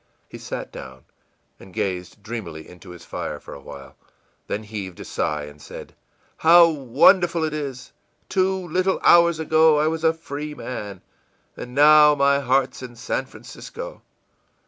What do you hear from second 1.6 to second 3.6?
gazed dreamily into his fire for a